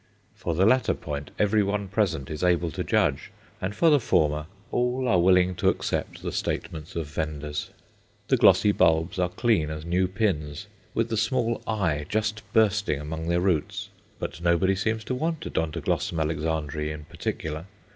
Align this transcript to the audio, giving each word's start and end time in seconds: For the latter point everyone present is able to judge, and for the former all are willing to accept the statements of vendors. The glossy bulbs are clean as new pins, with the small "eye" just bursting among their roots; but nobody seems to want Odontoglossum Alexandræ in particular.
For 0.33 0.55
the 0.55 0.65
latter 0.65 0.95
point 0.95 1.29
everyone 1.37 1.87
present 1.87 2.31
is 2.31 2.43
able 2.43 2.71
to 2.71 2.83
judge, 2.83 3.29
and 3.61 3.75
for 3.75 3.91
the 3.91 3.99
former 3.99 4.47
all 4.71 5.07
are 5.07 5.19
willing 5.19 5.53
to 5.57 5.69
accept 5.69 6.23
the 6.23 6.31
statements 6.31 6.95
of 6.95 7.05
vendors. 7.05 7.69
The 8.27 8.35
glossy 8.35 8.71
bulbs 8.71 9.19
are 9.19 9.29
clean 9.29 9.69
as 9.69 9.85
new 9.85 10.07
pins, 10.07 10.65
with 10.95 11.09
the 11.09 11.17
small 11.17 11.61
"eye" 11.67 12.07
just 12.09 12.41
bursting 12.51 12.99
among 12.99 13.27
their 13.27 13.41
roots; 13.41 13.89
but 14.17 14.41
nobody 14.41 14.75
seems 14.75 15.03
to 15.03 15.13
want 15.13 15.41
Odontoglossum 15.41 16.17
Alexandræ 16.17 16.91
in 16.91 17.05
particular. 17.05 17.67